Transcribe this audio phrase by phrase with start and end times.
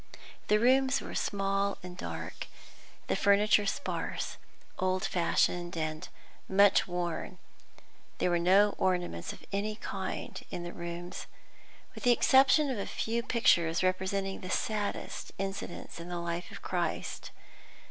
[0.47, 2.47] The rooms were small and dark;
[3.05, 4.37] the furniture sparse,
[4.79, 6.09] old fashioned, and
[6.49, 7.37] much worn;
[8.17, 11.27] there were no ornaments in any of the rooms,
[11.93, 16.63] with the exception of a few pictures representing the saddest incidents in the life of
[16.63, 17.29] Christ.